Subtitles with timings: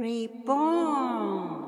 [0.00, 1.60] Reborn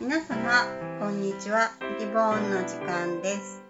[0.00, 0.64] 皆様
[0.98, 1.72] こんにちは。
[1.98, 3.60] リボーンの時間です。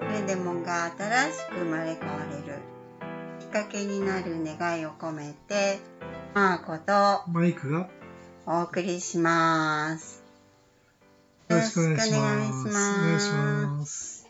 [0.00, 2.58] それでもが新しく生まれ変われる。
[3.38, 5.78] きっかけになる願いを込めて
[6.34, 7.88] マーコとマイクが
[8.46, 10.22] お送りします
[11.48, 12.52] よろしくお願い
[13.20, 14.26] します。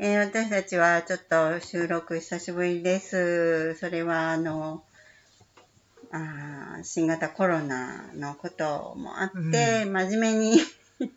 [0.00, 3.76] えー私たちはちょっと収録久しぶりです。
[3.76, 4.82] それはあの
[6.10, 10.58] あー新型コロナのこともあって、真面目に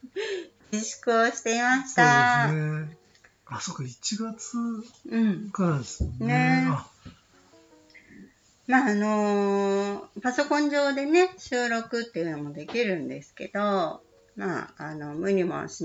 [0.71, 2.47] 自粛をしていましそうた。
[2.47, 2.55] です
[2.89, 2.97] ね。
[3.47, 4.57] あ、そっか、1月
[5.09, 5.49] うん。
[5.51, 6.27] からですね。
[6.27, 6.87] ねあ、
[8.67, 14.01] まああのーパソコン上でね収録っていうのもできるんですけど、
[14.35, 15.83] まああの無理もし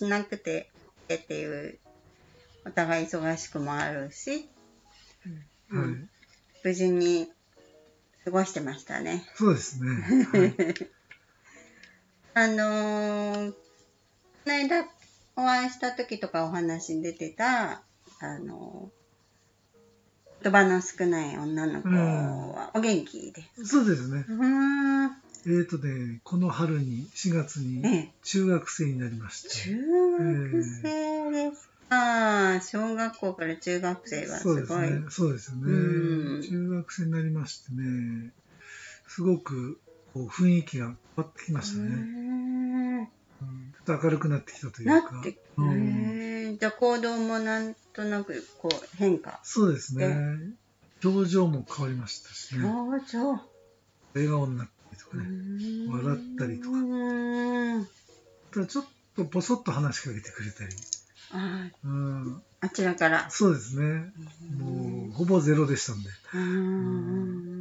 [0.00, 0.70] なくて
[1.12, 1.78] っていう
[2.66, 4.48] お互い忙しくもあるし、
[5.70, 6.10] うはいん。
[6.64, 7.28] 無事に
[8.24, 9.24] 過ごしてましたね。
[9.34, 9.90] そうですね。
[10.32, 10.54] はい、
[12.34, 13.58] あのー、こ
[14.46, 14.84] の間
[15.36, 17.84] お会いした時とかお話に出てた、
[18.20, 18.95] あのー
[20.46, 23.42] 言葉の少ない女の子はお元気で。
[23.64, 24.24] そうですね。
[24.28, 25.10] うーん。
[25.46, 29.48] えーとね、この春に、4月にええ、中学生になりまして。
[29.48, 29.76] 中
[30.52, 32.60] 学生ですか。
[32.60, 34.62] 小学校から中学生はすそうごい。
[34.62, 35.04] ですね。
[35.08, 36.42] そうですよねうん。
[36.42, 38.32] 中学生になりましてね、
[39.08, 39.80] すごく
[40.12, 41.84] こう雰囲気が変わってきましたね。
[41.86, 45.22] うーんうんちょっと明るくなってきたというなか。
[45.58, 49.40] うんじゃあ行動もなんとなくこう変化。
[49.42, 50.16] そうですね。
[51.04, 52.64] 表情も変わりましたしね。
[52.64, 53.40] 表情。
[54.14, 55.24] 笑顔になったりとかね。
[55.90, 57.90] 笑ったりとかか。
[58.52, 58.84] ただちょっ
[59.16, 60.74] とポソッと話しかけてくれたり。
[61.32, 63.28] あうん、あちらから。
[63.30, 64.12] そうですね。
[64.56, 66.08] もう、ほぼゼロでしたんで。
[66.34, 67.55] うーん。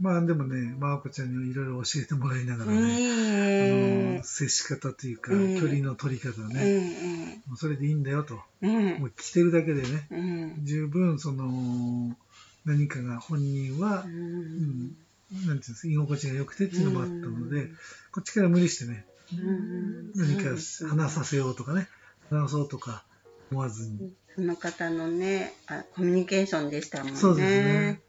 [0.00, 8.38] まあでもね、まーこちゃんにいろいろ教えてもらいながらね、ええあの接し方というか、ええ距離の取り方えね、えもうそれでいいんだよと。
[8.62, 10.16] ええもう来てるだけでね、え
[10.58, 12.16] え十分その、
[12.64, 14.10] 何かが本人はう、ん。
[14.12, 14.96] うん、
[15.32, 17.76] なんていうんですか、居心地が良くてっていうのもあったので、うん。
[18.12, 20.12] こっちから無理してね、うん。
[20.14, 20.50] 何か
[20.88, 21.88] 話させようとかね、
[22.30, 23.04] 話そうとか
[23.50, 24.12] 思わずに。
[24.34, 27.18] その方のねあコミュニケーションでしたもんね。
[27.18, 28.00] そうですね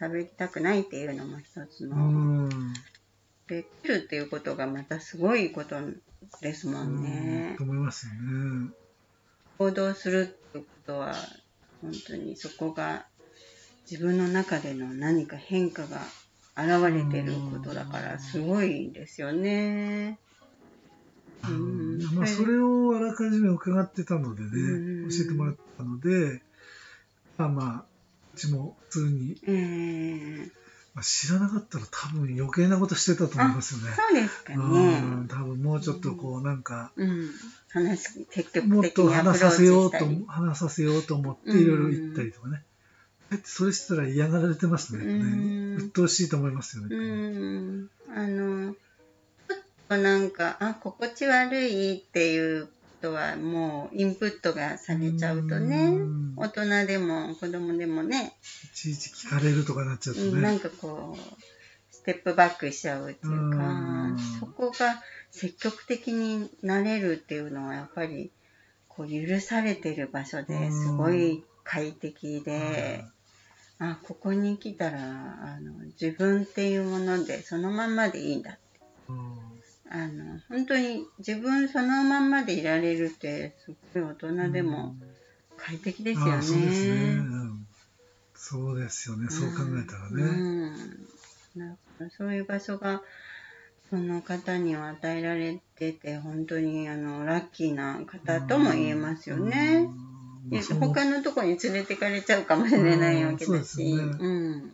[0.00, 1.96] 喋りたくないっていうのも一つうの。
[1.96, 2.72] ん。
[3.46, 5.76] できるっていうことがまたすごいこと
[6.40, 7.64] ですもんねと。
[7.64, 8.70] 思いますよね。
[9.58, 11.14] 行動するってことは
[11.82, 13.06] 本当にそこが
[13.90, 15.98] 自分の中での何か変化が
[16.56, 20.18] 現れてることだからすごいですよね。
[21.48, 26.42] うんまあ、それをあらかじめ伺ってたのでね、うん教えてもらったので、
[27.38, 27.89] まあまあ、う
[28.36, 30.50] ちも普通に、えー、
[30.94, 33.94] まあ、知らなかったら多分余計なことしてたと思いますよね。
[33.96, 35.26] そうですかうん、ね。
[35.28, 37.30] 多分もうちょっとこうなんか、うん。
[37.68, 42.62] 話し積もっと話させようと話させようと思っていろいろ言ったりとかね。
[43.30, 45.04] だってそれしてたら嫌がられてますね。
[45.04, 46.96] うん鬱陶しいと思いますよね。
[46.96, 47.90] うん。
[48.12, 49.58] あの、ちょっ
[49.88, 52.68] となんか、あ、心地悪いっていう
[53.00, 60.42] ことはもうインプットがされちゃうとねうん、大人でも子供でもね、いちいち聞かれるとかなっちゃうとね。
[60.42, 68.30] なんかこう、ステップバックしちゃうっていうかうん、そこが積極的になれるっていうのはやっぱり、
[68.88, 73.04] こう許されてる場所ですごい快適で、
[73.78, 78.58] あ、ここに来たら、あの、自分っていうものでそのまんまでいいんだ。
[79.08, 79.49] うん
[79.92, 83.56] あの、本当に自分そのまんまでいられるって、
[83.92, 84.94] すごい大人でも
[85.56, 86.32] 快適ですよね。
[86.34, 87.66] ああそうですね、うん
[88.34, 89.28] そうですよね。
[89.30, 90.22] そう考えたらうね。
[90.22, 91.08] ん。
[91.56, 91.80] なんか
[92.16, 93.02] そういう場所が、
[93.90, 99.88] その方には与えられてて、本当にあの、ラッキーな方とも言えますよね。
[100.80, 103.82] 他のとこに連れてかれちゃうかもしれないわけうんだし。
[103.82, 104.72] うん。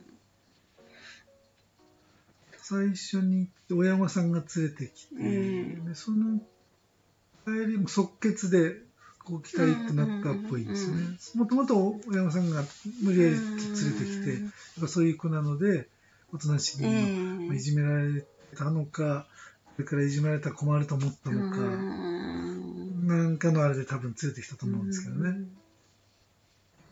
[2.68, 6.40] 最初に親御さんが連れてきて、うんでその
[7.44, 8.74] 帰りも即決で
[9.24, 11.16] こう来たいってなったっぽいんですよね。
[11.36, 12.64] もともと親御さんが
[13.04, 15.86] 無理やり連れてきて、やっぱそういう子なので、
[16.32, 18.24] おとなしえに、まあいじめられ
[18.56, 19.28] たのか、
[19.76, 25.46] それからいじめられたら困ると思ったのか、うんなんかのあれで多分連れてきたと思うんですけどね。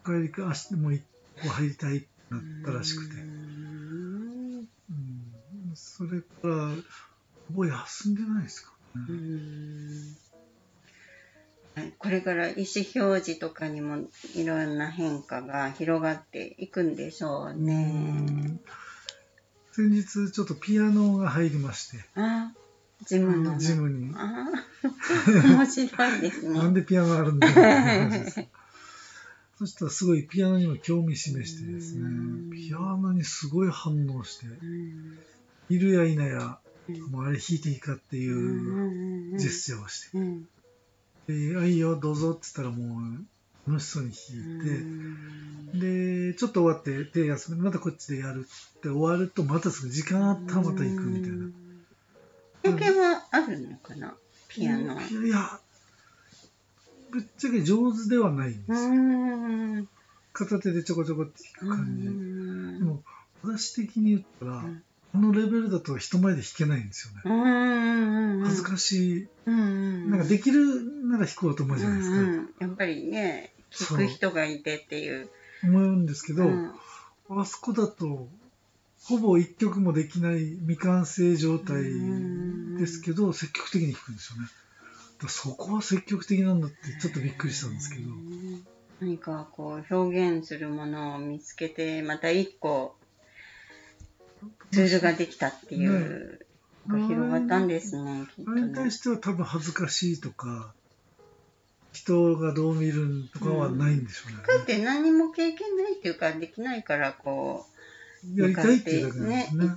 [0.07, 1.03] 帰りか、足でも一
[1.43, 3.17] 個入りたいってなったらしくて。
[6.01, 6.71] うんそれから
[7.49, 10.17] ほぼ休んでないですかうね、ん。
[11.77, 11.93] はい。
[11.99, 13.99] これから意思表示とかにも
[14.35, 18.59] いろんな変化が広がっていくんでしょうね。
[19.73, 22.53] 先日ちょっとピアノが入りまして、あ、
[23.07, 23.59] ジムの。
[23.59, 24.13] ジムに。
[24.17, 26.59] あー面白いですね。
[26.59, 28.25] なんでピアノあるんだろう
[29.59, 32.51] そしたらすごいピアノにも興味示してですうん。
[32.51, 35.19] ね、ピアノにすごい反応して、うん
[35.69, 36.59] いるや否や、
[36.89, 40.49] うんもうあれ弾いていいかっていううんジェスチャーをして、うん
[41.27, 43.25] で、あ、いいよ、どうぞって言ったらもう
[43.67, 44.59] 楽しそうに弾
[45.73, 48.47] いて、で、ちょっと終わって手休めて、またこっちでやる
[48.77, 51.47] って終わると、またすぐ時間あったらまた行くみたいな。
[52.63, 54.15] 経験はあるのかな？
[54.49, 55.01] ピアノ。
[55.01, 55.59] いや、
[57.11, 58.93] ぶっちゃけ上手ではないんですうよ。
[59.81, 59.89] ん。
[60.35, 62.07] 片手でちょこちょこって弾く感じ。
[62.07, 63.03] うんでも、
[63.43, 64.83] 私的に言ったら、うん
[65.15, 67.23] このレベルだと人前で弾けないんですよね。
[67.25, 69.29] うん恥ずかしい。
[69.47, 72.17] うんなんかできるなら弾こうと思うじゃないですか。
[72.17, 75.31] うんうんやっぱりね、聞く人がいてっていう。
[75.63, 76.73] 思うんですけど、うん
[77.31, 78.29] あそこだと、
[79.05, 81.85] ほぼ一曲もできない未完成状態
[82.77, 84.49] ですけど、積極的に弾くんですよね。
[85.29, 88.11] そこは積極的なんだってちょっとびっくりしたんですけど。
[89.01, 92.97] 何かこう表現するものを見つけて、また一個
[94.71, 96.47] ツールができたっていう、
[96.89, 98.91] が広がったんですね、きっとあれにね対。
[98.91, 100.73] しては多分恥ずかしいとか、
[101.93, 104.39] 人がどう見るとかはないんでしょうね。
[104.43, 107.67] かえって何も経験ないっていうか、できないから、こ
[108.35, 109.67] やりたいっていうだけなんですね。
[109.67, 109.75] ね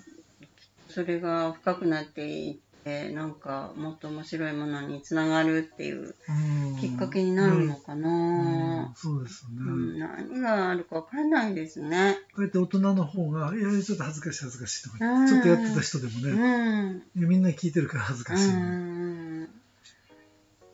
[0.90, 8.94] う、それが深くなっていって、なんかもっと面白いものにつながるっていううんきっかけになるのかうんな。
[8.96, 9.56] そうですよね。
[9.60, 12.18] うん、何があるかわからないですね。
[12.34, 19.50] こうやって大人の方が、いや、ちょっと恥ずかしい恥ずかしいとか、うんちょっとやってた人でもうね、みんな聞いてるから恥ずかしい、うっん。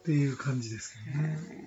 [0.03, 1.63] ていう感じですけどね。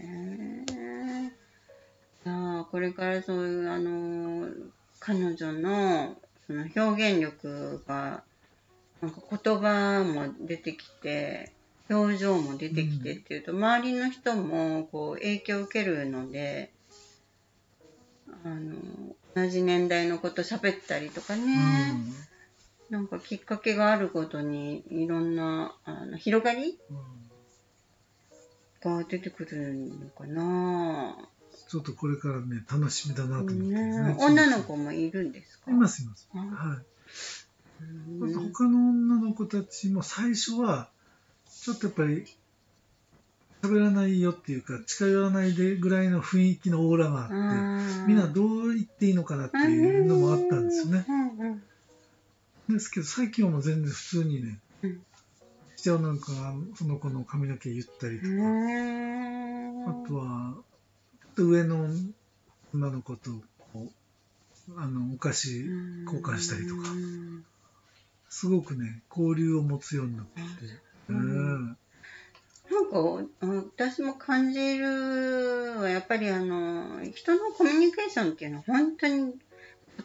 [2.28, 4.48] あこれからそういうあの
[4.98, 6.16] 彼女の
[6.46, 8.24] その表現力が
[9.02, 11.52] なんか言葉も出てきて
[11.90, 16.72] 表情も出てきてっていうと、周りの人もこう影響を受けるので
[18.44, 18.74] あの
[19.34, 21.94] 同じ年代のこと喋ったりとかね、
[22.90, 26.96] なんかきっかけがあることにいろんなあの広がりうん。
[26.96, 27.02] うん
[28.84, 31.16] が出てくるのかな。
[31.66, 34.00] ちょっとこれからね、楽しみだなと思ってね。
[34.02, 34.16] ね。
[34.18, 35.70] 女の子もいるんですか？
[35.70, 36.28] います、います。
[36.34, 36.38] あ。
[36.38, 36.78] はい。
[38.52, 40.88] 他の女の子たちも最初は、
[41.50, 42.24] ちょっとやっぱり、
[43.62, 47.34] 喋らないよっていうか、近寄らないでぐらいの雰囲気のオーラがあって、
[48.06, 51.06] みんなどう言っていいのかなっていうのもあったんですよね。
[52.68, 55.00] ですけど、最近はもう全然普通にねうん、
[55.76, 60.54] 父親なんかがその子の髪の毛言ったりとか、うんあとは、
[61.20, 61.88] ちょっと上の
[62.74, 63.30] 女の子と
[64.76, 65.64] あの、お菓子
[66.04, 67.44] 交換したりとか、うん
[68.38, 70.64] すごくね、交流を持つようになってきて、
[71.08, 71.54] ううん。
[71.54, 71.66] ん。
[71.68, 73.00] なんか
[73.66, 79.36] 私も感じるはやっぱりあの人のコミュニケーションっていうのは本当に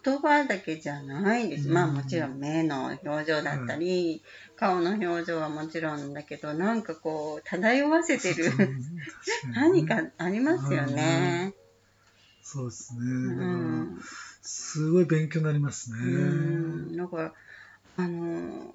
[0.03, 1.73] 言葉だけじゃないです、うん。
[1.73, 4.23] まあもちろん目の表情だったり、
[4.55, 8.45] 顔の表情はもちろんだけどなんかこう漂わせてる
[9.53, 11.53] 何かありますよね。
[12.41, 13.87] そうですうね。
[14.41, 15.97] すごい勉強になりますね。
[15.99, 16.95] うん。
[16.95, 17.33] なんか
[17.97, 18.73] あの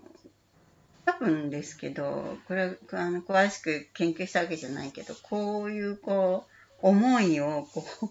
[1.04, 6.44] 多分ですけどこれあの詳しく研究したわけじゃないけどこういうこ
[6.82, 8.10] う思いをこう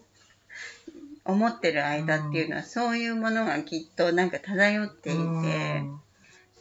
[1.30, 5.82] 思ってる間っていうのは、そういうものがきっとなんか漂っていて、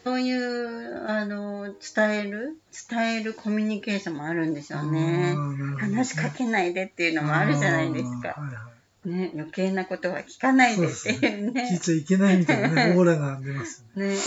[0.03, 2.57] そういうあの伝える
[2.89, 5.35] 伝えるコミュニケーションもあるんでしょうね。
[5.77, 8.29] 話しかけないでっていうのもあるじゃないですか。
[8.29, 8.74] はいはい
[9.05, 11.79] ね、余計なことは聞かないでっていう聞いね。
[11.79, 14.15] ちゃいけないみたいなね、オーラが出ますよね。
[14.15, 14.17] ね、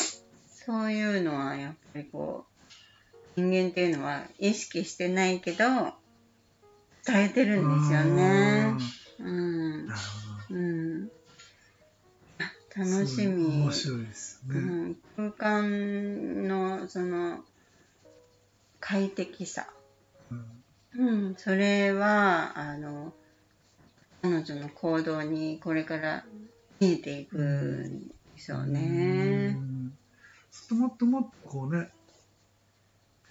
[0.48, 2.46] そういうのはやっぱりこ
[3.36, 5.64] う、人間っていうのは意識してないけど、
[7.06, 8.74] 伝えてるんですよね。
[9.20, 9.86] うん。
[9.86, 10.00] なる
[10.48, 10.60] ほど。
[10.60, 11.10] うん。
[12.38, 13.62] あ楽しみ。
[13.62, 14.56] 面白いですね。
[14.56, 17.44] うん、空間のその
[18.80, 19.66] 快適さ。
[20.30, 20.44] うん
[20.98, 23.12] うん、それは、あの、
[24.22, 26.24] 彼女の行動にこれから
[26.80, 29.56] 見えていくんでしょうね
[30.70, 30.74] う。
[30.74, 31.88] もっともっとこうね、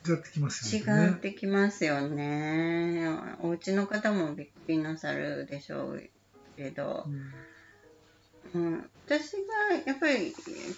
[0.08, 1.06] 違ってきますよね。
[1.06, 3.08] 違ってきますよね。
[3.42, 6.10] お家の方もびっくりなさるでしょう
[6.56, 7.34] けど、うん
[8.54, 10.34] うん、私がやっぱり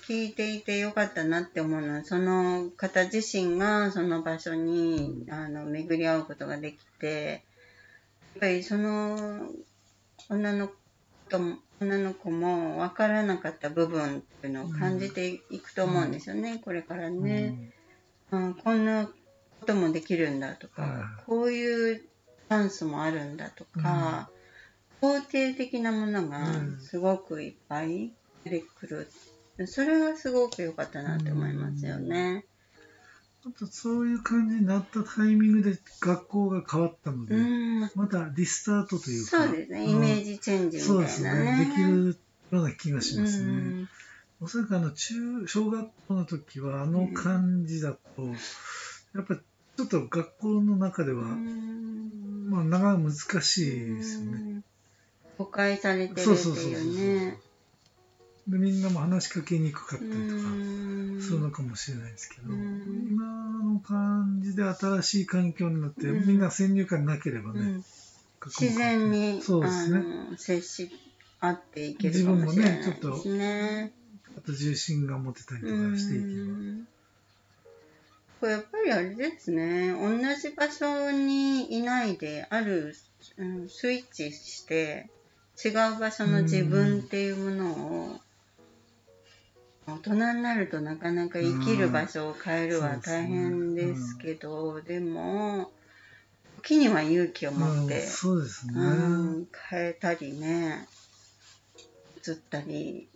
[0.08, 7.44] 聞いていてよかったなって思うのはその方自身がその場所にあの巡り合うことができて
[8.36, 9.50] やっぱりその
[10.30, 10.70] 女の
[11.32, 17.72] 子も女の子も分からなかった部分っていうのを感じていくと思うんですよね、これからね、
[18.32, 21.26] あこんなこともできるんだとか、はい。
[21.26, 24.30] こういうチャンスもあるんだとか、
[25.02, 26.46] 肯定的なものが
[26.82, 28.12] すごくいっぱい
[28.44, 29.08] 出てくる。
[29.68, 32.46] それがすごく良かったなって思いますよね。
[33.46, 37.92] あとそういう感じになったタイミングで学校が変わったので、うん。
[37.96, 39.90] またリスタートというかそうですね。
[39.90, 41.66] イメージチェンジそうですみたいなねね。
[41.66, 42.18] できる
[42.52, 43.50] ような気がしますね。
[43.50, 43.90] うん
[44.42, 48.24] おそらくあの中小学校の時はあの感じだと、
[49.14, 49.40] やっぱり
[49.76, 54.32] ちょっと学校の中では、うんまあ、なかなか難しいですよね。
[54.32, 54.64] うん
[55.38, 57.38] 誤解されてるってそうそうそうそういうね。
[58.50, 60.26] でみんなも話しかけにくかったりとかう
[61.18, 61.22] ん。
[61.22, 63.08] するのかもしれないですけど、うん。
[63.12, 63.24] 今
[63.74, 66.28] の感じで新しい環境になって、うん。
[66.28, 67.82] みんな先入観なければね、
[68.46, 70.04] 自然に、そうですね。
[70.38, 70.90] 接し
[71.40, 73.92] 合っていけるかもしれないです自分もねちょっね。
[74.38, 76.88] あと重心が持てたりとかしていけば、うん。
[78.40, 79.92] これやっぱりあれですね。
[79.92, 82.96] 同じ場所にいないである、
[83.38, 85.10] うん、スイッチして
[85.64, 88.20] 違う場所の自分っていうものを
[89.96, 95.72] 大人になるとなかなか生きる場所を変えるは大変ですけど、でも
[96.64, 98.80] 時には勇気を持うんって、そうですね、う
[99.42, 100.88] ん、変えたりね
[102.26, 103.08] 移ったり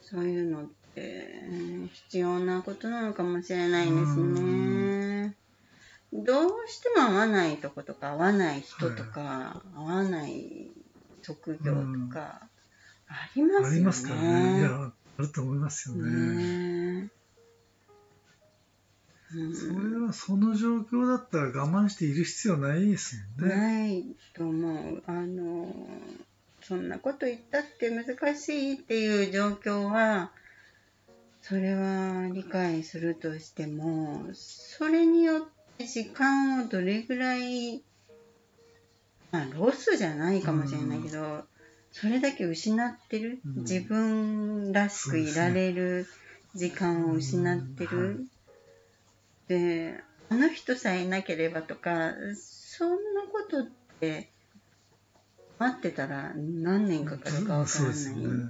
[0.00, 1.54] そういうのってう
[1.84, 5.34] ん必要なことなのかもしれないですね。
[6.12, 10.70] どうしても合わないとことか合わない人とか、合わない
[11.22, 12.42] 職業とか
[13.08, 13.68] ありますよね。
[13.68, 14.92] ありますからね
[15.22, 17.10] ると思いますよねね
[19.34, 23.56] うんそれはその状況だったら我慢している必要ないですもんね。
[23.56, 25.02] ないと思う。
[25.06, 25.74] あの、
[26.60, 30.32] そんなこと言ったって難しいっていう状況は、
[31.40, 35.42] それは理解するとしても、それによっ
[35.78, 37.82] て時間をどれぐらい、
[39.30, 41.44] まあ、ロスじゃないかもしれないけど、
[41.92, 46.06] それだけ失ってる、うん自分らしくいられる
[46.54, 48.26] 時間を失ってうんはいる。
[49.48, 53.66] で、あの人さえいなければとか、そんなことっ
[54.00, 54.30] て、
[55.58, 57.66] 待ってたら何年かかるかわからない。
[57.68, 58.44] そうですよね。
[58.44, 58.48] い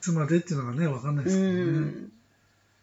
[0.00, 1.54] つまでっていうのがね、わかんないですけどね。
[1.54, 2.12] うん。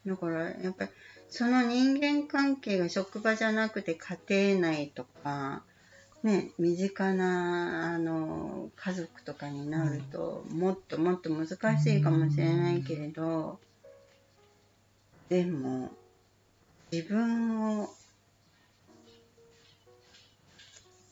[0.07, 0.91] だから、やっぱり、
[1.29, 4.17] その人間関係が職場じゃなくて家
[4.55, 5.63] 庭内とか、
[6.23, 11.47] ね、身近な、あの、家族とかになると、もっともっと難
[11.79, 13.59] しいかもしれないけれど、
[15.29, 15.89] でも、
[16.91, 17.89] 自分を、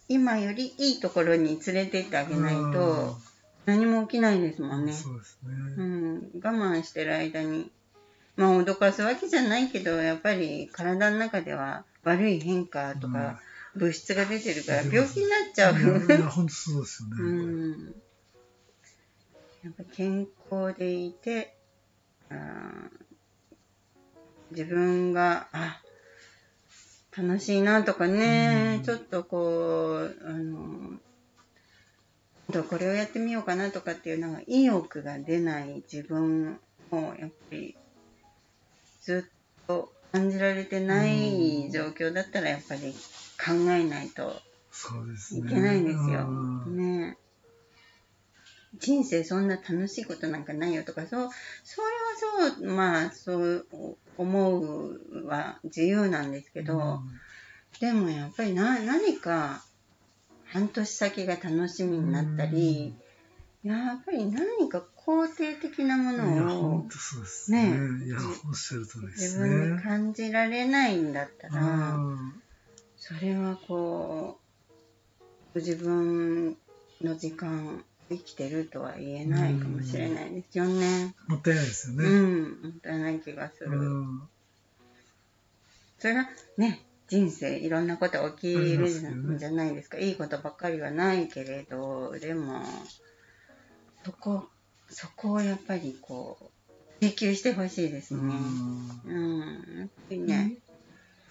[0.07, 3.17] 今よりいいところに連れてってあげないと、
[3.65, 4.93] 何も起きないですもんね。
[4.93, 5.51] そうですね。
[5.77, 7.71] うん、我慢してる間に、
[8.35, 13.41] まあ脅かすわけじゃないけど、やっぱり体の中では悪い変化とか
[13.75, 15.75] 物質が出てるからうん病気になっちゃう。
[15.75, 17.15] いやいや、本当そうですよね。
[17.19, 17.25] う
[17.81, 17.95] ん。
[19.63, 21.55] やっぱ健康でいて、
[22.29, 23.09] あー
[24.51, 25.81] 自分が、あ、
[27.15, 30.99] 楽しいなとかね、うんちょっとこう、あの、
[32.47, 36.59] 今度これをやってみようかなとかっていうのが意欲が出ない自分
[36.89, 37.75] をやっぱり
[39.01, 42.95] ずっと感じられてない状況だったらやっぱり
[43.39, 44.41] 考えないと
[44.71, 45.47] そうですね。
[45.47, 46.27] いけないんですよ。
[46.27, 47.17] うんね
[48.77, 51.29] 人生そんな楽しいことなんかないよとか、そう、
[51.63, 53.65] それはそう、まあ、そう
[54.17, 56.99] 思うは自由なんですけど、
[57.79, 59.63] でもやっぱりな何か
[60.45, 62.95] 半年先が楽しみになったり、
[63.63, 66.87] やっぱり何か肯定的なものを
[67.49, 67.71] ね。
[69.17, 69.81] 自分でね。
[69.81, 72.43] 感じられないんだったら、うん
[73.09, 74.37] それはこ
[75.55, 76.55] う自分
[77.01, 81.15] の時間生きてるとは言えないかもしれないですよね。
[81.27, 82.09] もったいないですようね。
[82.09, 83.71] ん、もったいない気がする。
[83.71, 84.21] うん
[85.97, 88.87] それはね、人生いろんなこと起きる
[89.37, 89.97] じゃないですか。
[89.97, 92.61] いいことばっかりはないけれど、でも、
[94.05, 94.45] そこ、
[94.89, 96.37] そこをやっぱりこ
[97.01, 98.21] う、追求してほしいですね。
[99.07, 99.39] うん、
[99.79, 100.53] やっぱりね。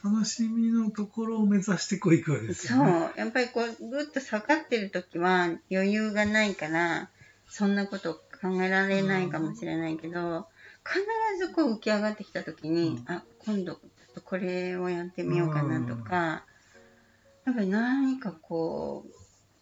[0.04, 7.10] 楽しみのところを目指してこういくわけですそうよね。、やっぱりこう、ぐっと下がってる時は余裕がないから、
[7.48, 10.46] そんなこと考えられないかもしれないけど、
[10.84, 11.00] 必
[11.38, 13.78] ずこう浮き上がってきた時に、あ、今度
[14.24, 16.44] これをやってみようかなとか、
[17.44, 19.18] やっぱり何かこう、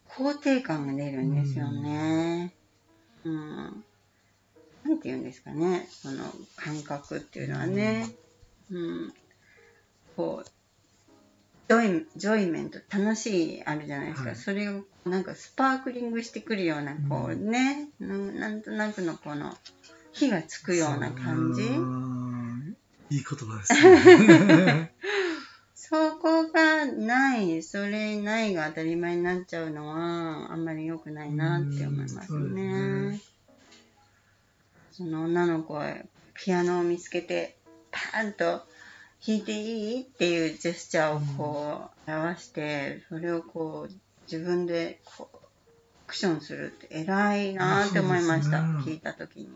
[0.09, 2.53] 肯定感が出るんですよね。
[3.23, 3.83] うん。
[4.83, 6.23] なんて言うんですかね、その
[6.55, 8.07] 感覚っていうのはね。
[8.71, 9.13] うん。
[10.17, 10.49] こう、
[11.69, 14.29] ジョイジョイメント、楽しいあるじゃないですか。
[14.29, 19.55] はい、それをなんかスパークリングしてくるような、こうね、うん、なんとなくのこの
[20.11, 21.63] 火がつくような感じ。
[23.15, 23.73] いい言葉です
[24.27, 24.93] ね。
[25.75, 33.21] そこがない、それないが当たり前になっちゃうのは、あんまり良くないなって思いますね。
[34.91, 35.95] その女の子は
[36.33, 37.57] ピアノを見つけて、
[37.91, 38.67] パーンと
[39.25, 40.01] 弾いていい？
[40.01, 43.93] っていうジェスチャーをこう表して、それをこう
[44.31, 49.49] 自分でこうアクションするって偉いなって思いました、ね、聞いた時に。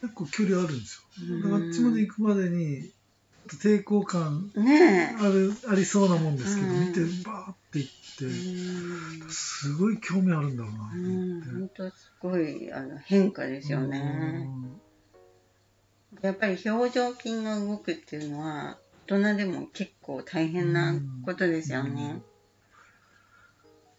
[0.00, 1.36] 結構距離あるんですよ。
[1.42, 2.90] だからあっちまで行くまでに
[3.62, 7.92] 抵抗感ある、ね、ありそうなもんですけど、見てバーっていって
[9.30, 11.50] すごい興味あるんだろうなと思って。
[11.50, 14.48] 本当すごいあの変化ですよね。
[16.22, 20.94] やっぱり表情筋が動くっていうのは大人でも結構大変な
[21.24, 22.20] ことですよね。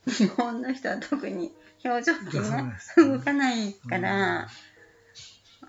[0.08, 1.52] 日本の人は特に
[1.84, 4.48] 表情筋が動かないから、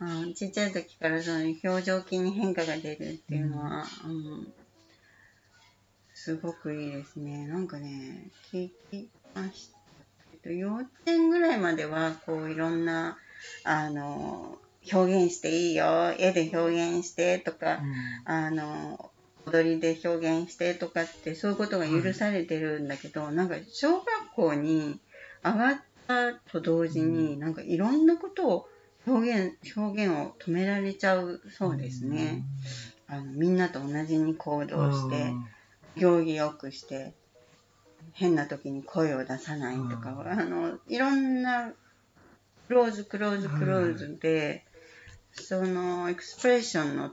[0.01, 4.53] うん、ちっちゃい時からその表情筋に変化が出るっていうのは、うん、
[6.15, 7.47] すごくいいですね。
[7.47, 9.71] なんかね、聞きまし
[10.45, 10.51] た。
[10.51, 13.19] 幼稚園ぐらいまでは、こういろんな、
[13.65, 14.59] あの、
[14.93, 17.81] 表現していいよ、絵で表現してとか、
[18.27, 19.11] うん、あの、
[19.49, 25.01] 踊りで表現してとかってそういうことが許されてるんだけど、はい、なんか小学校に
[25.43, 28.69] 上がったと同時に、うん、なんかいろんなことを
[29.07, 32.45] 表現表現を止められちゃうそうですね。
[33.09, 35.33] うん、あのみんなと同じに行動して
[35.97, 37.15] 行儀よくして
[38.13, 41.73] 変な時に声を出さないとか、あのいろんな
[42.67, 44.65] クローズクローズクローズで、
[45.43, 47.11] そのエクスプレッションの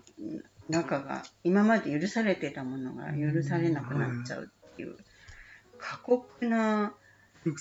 [0.70, 4.96] 中が今まで許されてたものが許されなくなっちゃうっていう
[5.78, 6.94] 過酷な、
[7.46, 7.56] ね、学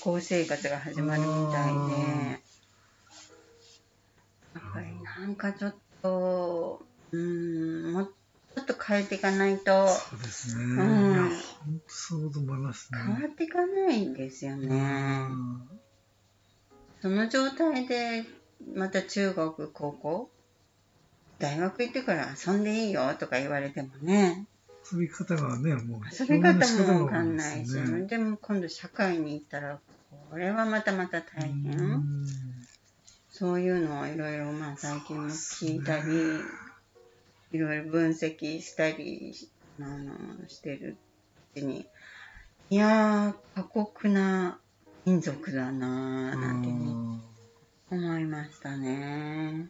[0.00, 1.80] 校生活が始まるみたいで、
[4.54, 8.14] やっぱりなんかちょっと、うん、もう
[8.54, 10.64] ちょっと変えていかないと、そうですね。
[10.64, 10.70] うん、
[11.12, 11.22] いや、
[11.64, 12.98] 本当そう思いますね。
[13.02, 15.26] 変わっていかないんですよね。
[17.00, 18.24] その状態で、
[18.74, 20.30] また中学、高校？
[21.38, 23.14] 大学行ってから遊んでいいよ？
[23.18, 24.46] とか言われてもね。
[24.92, 26.00] 遊び方がね、もう。
[26.10, 26.54] 遊び方
[26.92, 29.78] もわかんないし、ね、でも今度社会に行ったら、
[30.30, 32.02] これはまたまた大変。
[33.30, 36.04] そういうのをいろいろまあ最近も聞いたり、
[37.52, 39.34] いろいろ分析したり
[39.80, 40.96] あのしてる
[41.54, 41.86] うちに、
[42.70, 44.58] いやー、過酷な
[45.04, 46.84] 民族だなーなんてね、
[47.92, 49.68] 思いましたね。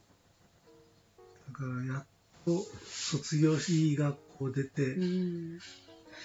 [1.48, 2.06] だからやっ
[2.44, 5.58] と卒業しいい学校出て、うん、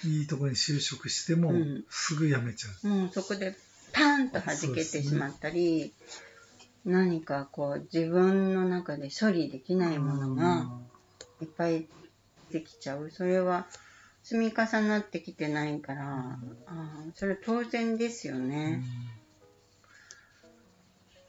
[0.04, 1.52] いいとこに就職しても、
[1.90, 2.88] すぐ辞めちゃう。
[2.88, 3.56] もうそこで
[3.92, 5.90] パンと弾けてしまったり、ね、
[6.84, 10.70] 何かこう自分の中で処理できないものが
[11.42, 11.88] いっぱい
[12.52, 13.10] できちゃう。
[13.10, 13.66] それは
[14.22, 16.10] 積み重なってきてないから、うん、
[16.68, 18.84] あそれ当然ですよね。
[18.84, 19.17] うん、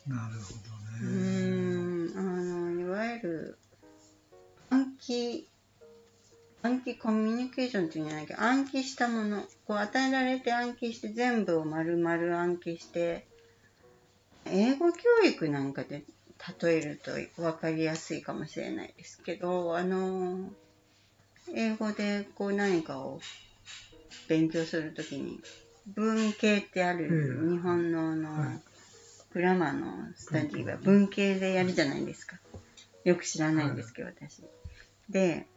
[0.10, 1.12] なるほどね。
[1.12, 3.60] うんあのいわゆる
[4.72, 5.48] 暗記、
[6.64, 13.26] 暗記コミュニケーションっていうんじゃないけど、暗記したもの、こう与えられて暗記して全部を丸々暗記して、
[14.46, 16.04] 英語教育なんかで
[16.62, 20.50] 例えると分かりやすいかもしれないですけど、あの、
[21.54, 23.20] 英語でこう何かを
[24.28, 25.40] 勉強するときに、
[25.88, 28.60] 文系ってある日本のの、
[29.34, 32.38] グラマーのスタディは文系でやるじゃないですか。
[33.04, 34.44] よく知らないんですけど、私。
[35.10, 35.48] で、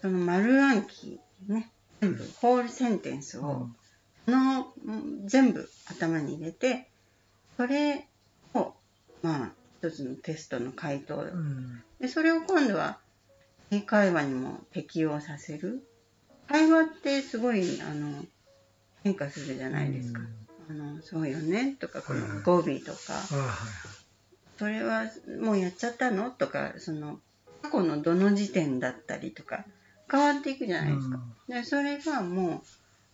[0.00, 3.68] その丸暗記ね、全部、ホールセンテンスを、
[4.26, 4.72] の、
[5.24, 6.88] 全部頭に入れて、
[7.56, 8.06] それ
[8.54, 8.74] を、
[9.22, 11.24] まあ、一つのテストの回答、
[12.00, 12.98] でそれを今度は
[13.70, 15.86] 英会話にも適用させる。
[16.48, 18.24] 会話ってすごいあの
[19.02, 20.20] 変化するじゃないですか、
[20.68, 23.20] あのそうよねとかこの語尾とか、
[24.58, 25.04] それは
[25.40, 26.30] もうやっちゃったの？
[26.30, 27.18] とかその
[27.62, 29.64] 過去のどの時点だったりとか
[30.10, 31.18] 変わっていくじゃないですか。
[31.48, 32.62] でそれがも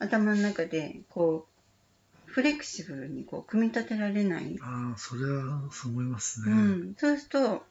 [0.00, 1.46] う頭の中でこ
[2.26, 4.56] うフレキシブルにこう組み立てられない。
[4.62, 6.52] ああ、それはそう思いますね。
[6.52, 7.64] うん、そうすると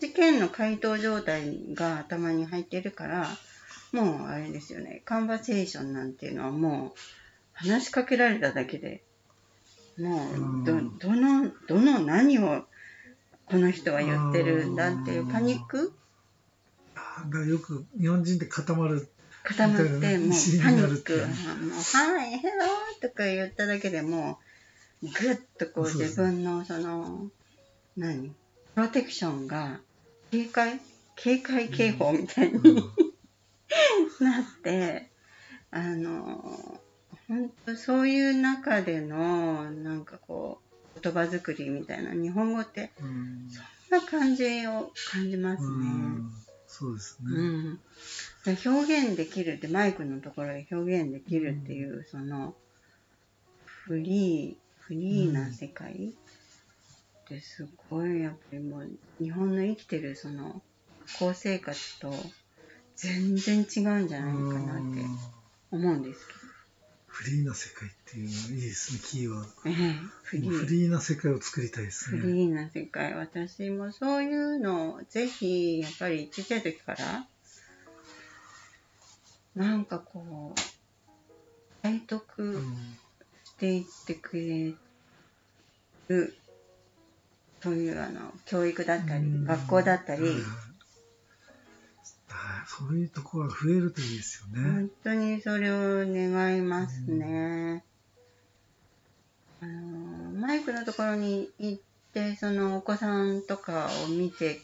[0.00, 3.28] 事件の回答状態が頭に入ってるから
[3.92, 5.02] もうあれですよね。
[5.04, 6.98] カンバセーションなんていうのはもう
[7.52, 9.02] 話しかけられただけで
[9.98, 12.64] もうどうんどのどの何を
[13.46, 15.92] この人は言ってるんだっていうパニック？
[16.96, 19.08] あだからよく日本人って固まる。
[19.44, 21.26] 固まってもうパニック「なるっていう。
[21.26, 24.38] もうはいヘロー」とか言っただけでも
[25.02, 27.30] うグッとこう自分のその
[27.96, 28.34] 何？
[28.74, 29.80] プロテクションが
[30.30, 30.80] 警戒？
[31.16, 32.76] 警戒警報みたいに、うん。
[34.20, 35.10] なって
[35.70, 36.80] あの
[37.28, 40.60] 本当そういう中でのなんかこ
[40.96, 45.68] う言葉作りみたいな日本語ってうんそんな感じを感じますね。
[45.68, 46.30] うん
[46.66, 47.30] そうですね。
[47.30, 47.78] うん、
[48.66, 52.56] 表現できるってマイクのところで表現できるっていう、その
[53.64, 58.90] フリーフリーな世界ってすごいやっぱりもう
[59.22, 60.62] 日本の生きてるその
[61.18, 62.12] 校生活と
[62.96, 65.18] 全然違うんじゃないかなってうん
[65.70, 66.26] 思うんです
[67.14, 69.46] フリーな世界っていうのはいいですね、キーワード。
[70.24, 72.22] フリーフリーな世界を作りたいですフね。
[72.32, 77.24] リーな世界私もそういうのをぜひやっぱり小さい時から
[79.54, 80.60] なんかこう
[81.82, 82.76] 体得うん
[83.44, 84.74] していってくれ
[86.08, 86.36] る
[87.62, 90.73] そういうあの教育だったりうん学校だったりはいはいはい
[92.66, 94.70] そういうところが増えるといいですよね。
[94.70, 97.84] 本当にそれを願いますね。
[99.60, 104.60] あのマイクのところに行ってそのお子さんとかを見て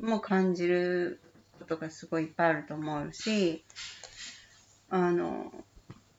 [0.00, 1.20] も感じる
[1.58, 3.62] ことがすごいいっぱいあると思うし
[4.88, 5.52] あの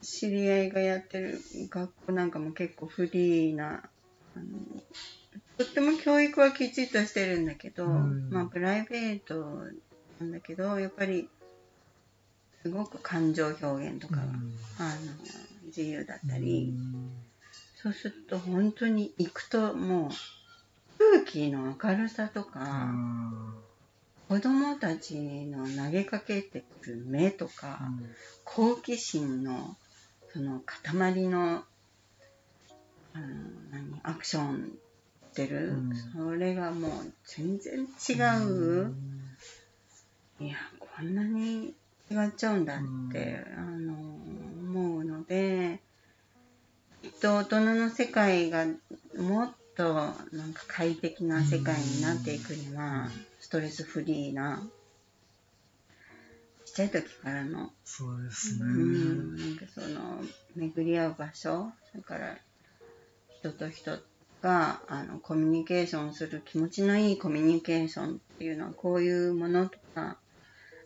[0.02, 3.84] 知り合いがやってる学校なんかも結構フリーな
[4.36, 4.46] あの
[5.58, 9.64] とっても教育はきちっとしてるんだけど、うんまあプライベート
[10.22, 11.28] なんだけどやっぱり
[12.62, 14.30] すごく感情表現とかが、うん。
[14.78, 17.10] あの自由だったり、うん。
[17.82, 20.10] そうすると本当に行くともう
[21.00, 22.94] 空気の明るさとか、あ
[24.30, 25.16] 子供たち
[25.48, 28.06] の投げかけてくる目とーか、うん。
[28.44, 29.76] 好奇心の
[30.32, 31.64] その塊の
[33.14, 33.26] あの
[33.72, 34.70] 何アクション
[35.34, 35.90] してる、うん。
[36.14, 36.92] それがもう
[37.26, 38.14] 全然違
[38.46, 38.94] う、
[40.42, 41.76] いやこんなに
[42.10, 45.80] 違っちゃうんだって、あの思うので
[47.04, 48.66] きっと大人の世界が
[49.18, 54.62] もっとなんか快適な世界になっていくには、ストレスフリーな
[56.66, 58.62] ちっちゃい時からのそうですね。
[58.64, 60.24] うん、なんかその
[60.56, 62.38] 巡り合う場所それから
[63.40, 64.00] 人と人
[64.42, 70.18] があのコミュニケーションする気持ちのいいコミュニケーションっていうのはこういうものとか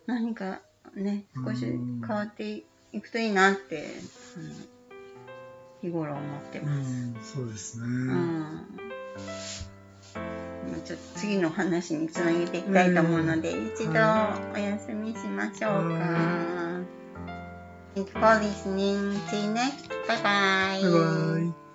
[0.06, 0.60] 何か
[0.94, 3.86] ね少し変わっていくといいなって
[4.36, 4.54] あの
[5.82, 6.90] 日頃思ってうます。
[6.90, 7.86] ん、そうですね。
[7.86, 8.66] うん
[10.84, 13.92] ちょっと次の話につなげていきたいと思うので、一度
[14.54, 15.68] お休みしましょうか。
[15.68, 16.80] は
[17.94, 19.14] Thank you for listening.
[19.28, 19.88] See you next.
[20.06, 20.22] Bye bye.
[20.22, 21.65] バイバイ。